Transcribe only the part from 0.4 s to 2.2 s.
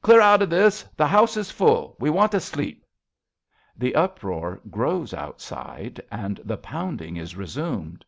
of this! The house Is full. We